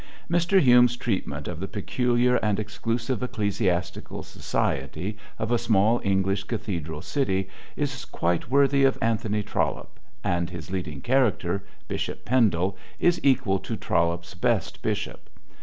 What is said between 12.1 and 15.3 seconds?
Pendle, is equal to Trollope's best bishop.